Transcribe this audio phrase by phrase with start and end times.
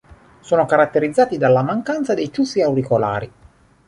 [0.39, 3.31] Sono caratterizzati dalla mancanza dei ciuffi auricolari.